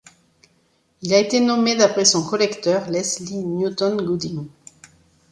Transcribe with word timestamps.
Il 1.03 1.13
a 1.13 1.19
été 1.19 1.39
nommé 1.41 1.75
d'après 1.75 2.05
son 2.05 2.25
collecteur, 2.25 2.89
Leslie 2.89 3.45
Newton 3.45 3.97
Goodding. 4.03 4.47